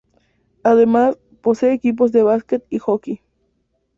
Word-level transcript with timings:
Además, 0.63 1.19
posee 1.43 1.73
equipos 1.73 2.11
de 2.11 2.23
básquet 2.23 2.65
y 2.71 2.79
hockey. 2.79 3.21